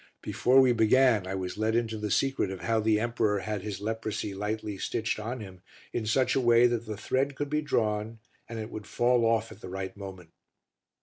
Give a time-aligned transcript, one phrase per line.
[0.23, 3.79] Before we began, I was let into the secret of how the emperor had his
[3.79, 5.61] leprosy lightly stitched on him
[5.93, 8.17] in such a way that the thread could be drawn,
[8.49, 10.31] and it would fall off at the right moment.